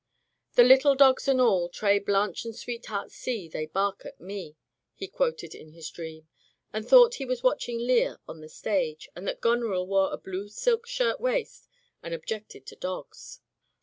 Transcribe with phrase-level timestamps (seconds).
[0.55, 4.55] "The little dogs and all, Tray, Blanch and Sweetheart, see, they bark at me,"
[4.95, 6.27] he quoted in his dream,
[6.73, 10.49] and thought he was watching Lear on the stage, and that Goneril wore a blue
[10.49, 11.69] silk shirt waist,
[12.01, 13.41] and ob jected to dogs.